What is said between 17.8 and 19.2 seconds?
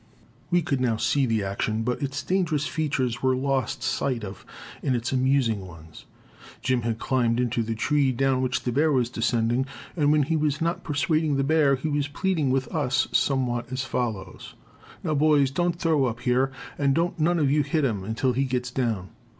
him until he gets down.